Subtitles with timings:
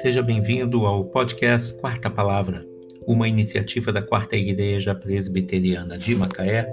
[0.00, 2.64] Seja bem-vindo ao podcast Quarta Palavra,
[3.06, 6.70] uma iniciativa da Quarta Igreja Presbiteriana de Macaé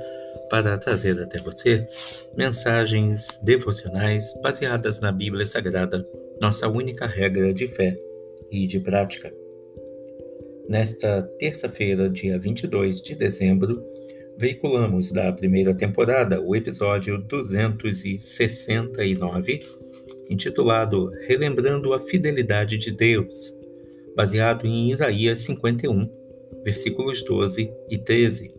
[0.50, 1.88] para trazer até você
[2.38, 6.08] mensagens devocionais baseadas na Bíblia Sagrada,
[6.42, 7.98] nossa única regra de fé
[8.52, 9.34] e de prática.
[10.70, 13.84] Nesta terça-feira, dia 22 de dezembro,
[14.38, 19.60] veiculamos da primeira temporada o episódio 269
[20.30, 23.54] intitulado Relembrando a Fidelidade de Deus,
[24.16, 26.10] baseado em Isaías 51,
[26.64, 28.54] versículos 12 e 13.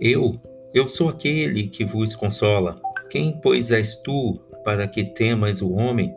[0.00, 0.40] Eu,
[0.74, 2.80] eu sou aquele que vos consola.
[3.08, 6.12] Quem, pois, és tu para que temas o homem,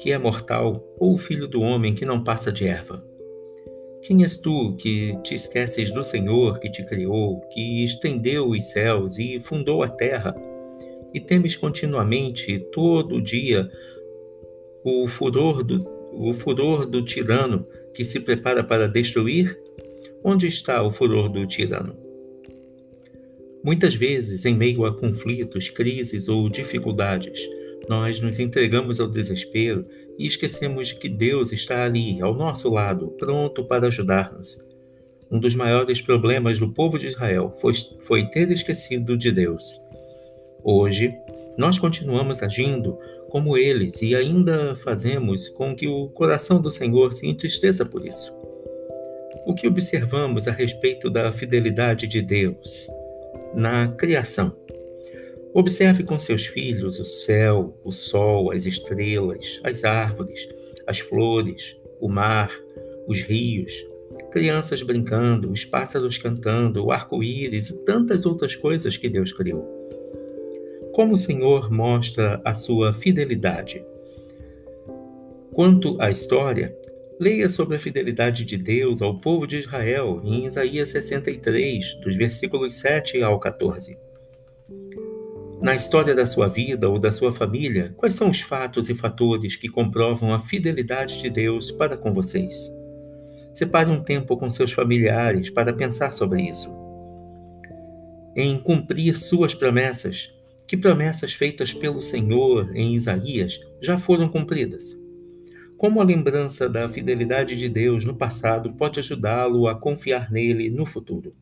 [0.00, 3.02] que é mortal, ou o filho do homem que não passa de erva?
[4.08, 9.18] Quem és tu que te esqueces do Senhor que te criou, que estendeu os céus
[9.18, 10.34] e fundou a terra?
[11.12, 13.70] e temes continuamente, todo dia,
[14.84, 19.58] o furor do, o furor do tirano que se prepara para destruir?
[20.22, 21.96] Onde está o furor do tirano?
[23.62, 27.40] Muitas vezes, em meio a conflitos, crises ou dificuldades,
[27.88, 29.86] nós nos entregamos ao desespero
[30.18, 34.66] e esquecemos de que Deus está ali, ao nosso lado, pronto para ajudar-nos.
[35.30, 37.72] Um dos maiores problemas do povo de Israel foi,
[38.04, 39.78] foi ter esquecido de Deus.
[40.64, 41.14] Hoje,
[41.56, 47.26] nós continuamos agindo como eles e ainda fazemos com que o coração do Senhor se
[47.26, 48.32] entristeça por isso.
[49.46, 52.86] O que observamos a respeito da fidelidade de Deus
[53.54, 54.56] na criação?
[55.58, 60.48] Observe com seus filhos o céu, o sol, as estrelas, as árvores,
[60.86, 62.56] as flores, o mar,
[63.08, 63.72] os rios,
[64.30, 69.76] crianças brincando, os pássaros cantando, o arco-íris e tantas outras coisas que Deus criou
[70.98, 73.86] como o Senhor mostra a sua fidelidade.
[75.52, 76.76] Quanto à história,
[77.20, 82.74] leia sobre a fidelidade de Deus ao povo de Israel em Isaías 63, dos versículos
[82.80, 83.96] 7 ao 14.
[85.60, 89.56] Na história da sua vida ou da sua família, quais são os fatos e fatores
[89.56, 92.54] que comprovam a fidelidade de Deus para com vocês?
[93.52, 96.72] Separe um tempo com seus familiares para pensar sobre isso.
[98.36, 100.32] Em cumprir suas promessas,
[100.68, 104.96] que promessas feitas pelo Senhor em Isaías já foram cumpridas.
[105.76, 110.86] Como a lembrança da fidelidade de Deus no passado pode ajudá-lo a confiar nele no
[110.86, 111.34] futuro?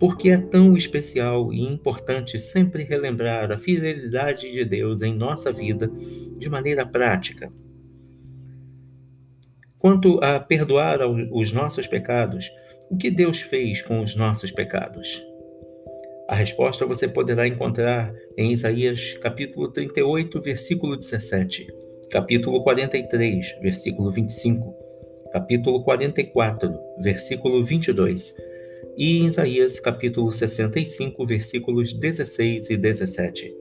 [0.00, 5.92] Porque é tão especial e importante sempre relembrar a fidelidade de Deus em nossa vida
[6.38, 7.52] de maneira prática.
[9.78, 12.50] Quanto a perdoar os nossos pecados,
[12.90, 15.22] o que Deus fez com os nossos pecados?
[16.26, 21.66] A resposta você poderá encontrar em Isaías capítulo 38, versículo 17,
[22.10, 24.74] capítulo 43, versículo 25,
[25.30, 26.72] capítulo 44,
[27.02, 28.49] versículo 22
[29.00, 33.56] e em Isaías capítulo 65, versículos 16 e 17.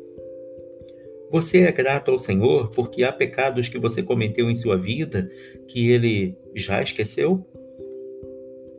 [1.31, 5.31] Você é grato ao Senhor porque há pecados que você cometeu em sua vida
[5.65, 7.47] que ele já esqueceu?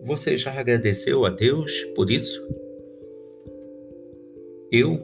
[0.02, 2.46] Você já agradeceu a Deus por isso?
[4.70, 5.00] Eu,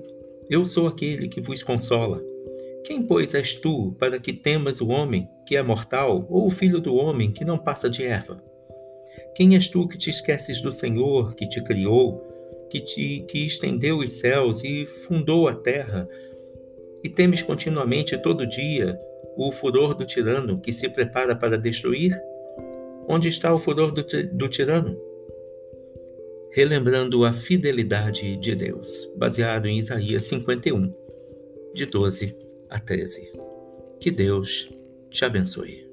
[0.50, 2.22] eu sou aquele que vos consola.
[2.84, 6.80] Quem, pois, és tu para que temas o homem que é mortal ou o filho
[6.82, 8.44] do homem que não passa de erva?
[9.36, 12.20] Quem és tu que te esqueces do Senhor que te criou,
[12.70, 16.08] que te que estendeu os céus e fundou a terra,
[17.04, 18.98] e temes continuamente todo dia
[19.36, 22.20] o furor do tirano que se prepara para destruir?
[23.06, 24.02] Onde está o furor do,
[24.32, 24.98] do tirano?
[26.56, 30.90] relembrando a fidelidade de Deus, baseado em Isaías 51,
[31.74, 32.34] de 12
[32.70, 33.30] a 13.
[34.00, 34.70] Que Deus
[35.10, 35.86] te abençoe.